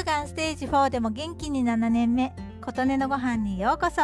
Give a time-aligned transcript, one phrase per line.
[0.00, 4.00] 乳がんステージ4でも元気に7年目琴音のご飯にようこそ。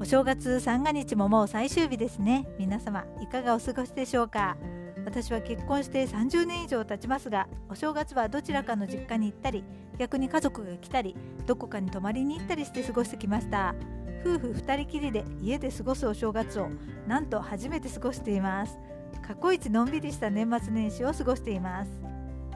[0.00, 2.48] お正月三が日ももう最終日ですね。
[2.58, 4.56] 皆様いかがお過ごしでしょうか？
[5.04, 9.62] 私は結婚して30年以上経ちますがお正月はどちらかの実家に行ったり
[9.98, 11.14] 逆に家族が来たり
[11.46, 13.76] どこかに泊まりに行ったりして過ごしてきました。
[14.24, 16.70] 夫婦2人きりで家で過ごすお正月を
[17.06, 18.76] なんと初めて過ごしています。
[19.24, 21.90] 過去一のんびりした年末年始を過ごしています。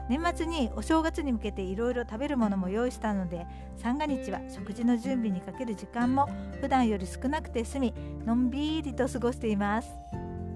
[0.09, 3.45] 年末にお正月に向けていろいろ食べるものも用意したので
[3.77, 6.29] 三が日は食事の準備にかける時間も
[6.61, 7.93] 普段より少なくて済み
[8.25, 9.89] のんびりと過ごしています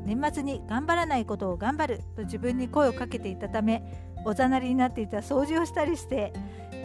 [0.06, 3.84] 年末に頑張らないことを頑張ると自分に声をかけていたため
[4.26, 6.34] おざなりになっていた掃除をしたりして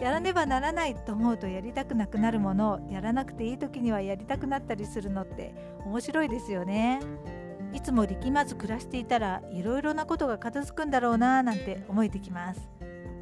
[0.01, 5.55] やらねばならないと思うとやりたくなくなるものをやらなくていい時にはやりたくなったりするのって
[5.85, 6.99] 面白いですよね。
[7.85, 12.67] つも力まず暮らしていたらいろいろなことが片付くんだろうなぁなんて思えてきます。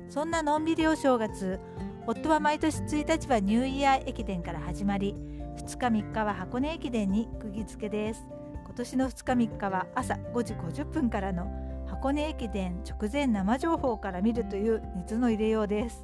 [0.08, 1.60] そんなのんびりお正月
[2.08, 5.16] 夫は毎年1日はニューイヤー駅伝から始まり
[5.58, 8.26] 2日3日は箱根駅伝に釘付けです。
[8.66, 11.52] 今年の2日3日は朝5時50分からの
[11.88, 16.02] 箱根駅伝直前生情報から見るという熱の入れようです。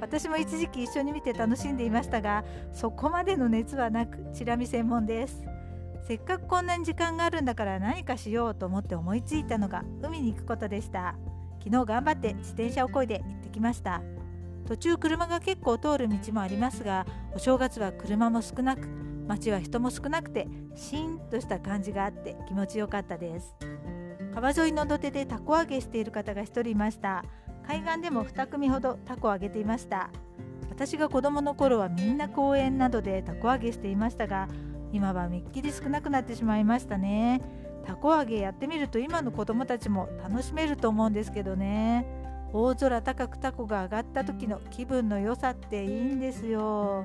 [0.00, 5.44] 私も一時期一緒に見て楽しんでいましたがそこまでの熱はなくチラ見専門です。
[6.06, 11.14] せっかくこんなに時間があるんだから何かしようと思って思いついたのが海に行くことでした。
[11.62, 14.02] 昨日頑張って自転車をこいで行ってきました。
[14.66, 18.88] 途中車が結構通る道もありますがお正月は車も少なく
[19.26, 23.54] 街は人も少なくてシーンとした感じがあって気持ちよかったです。
[24.34, 27.24] 川沿いの土手でタコ揚げしている方が1人いました。
[27.66, 30.10] 海岸でも2組ほどタコを揚げていました。
[30.70, 34.48] 私が子供の頃はみんな公園などでタコ揚げしていましたが
[34.92, 37.40] 今はめっきり少なくなってしまいましたね。
[37.84, 42.06] たこ揚げやってみると今の子供たちも楽しめると思うんですけどね。
[42.52, 47.04] 大空高くタコが上がった時の気分の良さっていいんですよ。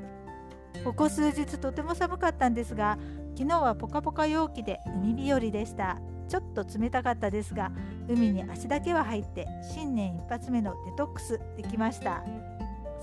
[0.83, 2.97] ここ数日とても寒かったんですが
[3.35, 5.97] 昨日はポカポカ陽気で海日和でした。
[6.27, 7.71] ちょっと冷たかったですが
[8.09, 12.23] 海に足だけは入って新年一発目のデトックスできました。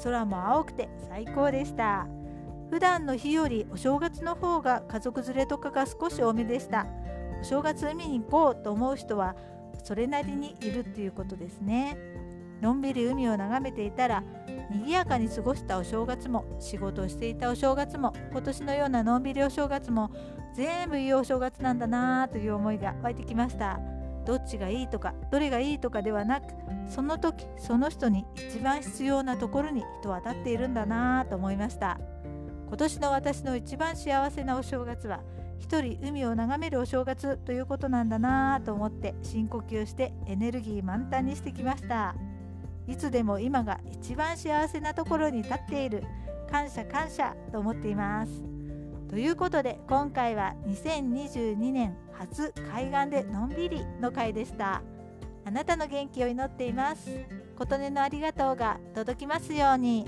[0.03, 2.07] 空も青くて最高でした。
[2.73, 6.87] 普段の日よりお正月の方が家族連れとかが少し多めでした。
[7.43, 9.37] お正月海に行こうと思う人は
[9.85, 11.99] それなりにいるっていうことですね。
[12.63, 14.25] のんびり海を眺めていたら
[14.71, 20.11] 賑やかに過ごしたお正月も仕事をしていたお正月も今年のようなのんびりお正月も
[20.55, 23.81] 全部いいお正月なんだなという思いが湧いてきました。
[24.25, 26.47] どっちがいいとかどれがいいとかではなく
[26.89, 31.99] その時その人に一番必要なところに人は立っているんだなと思いました。
[32.73, 35.21] 今年の私の一番幸せなお正月は
[35.59, 42.15] 一人海を眺めるお正月ということなんだなぁと思って深呼吸してエネルギー満タンにしてきました。
[42.89, 46.03] いつでも今が一番幸せなところに立っている
[46.51, 48.43] 感謝感謝と思っています。
[49.11, 54.81] ということで今回は2022年初海岸でのんびりの回でした。
[55.45, 57.11] あなたの元気を祈っています。
[57.59, 60.07] 琴音のありがとうが届きますように。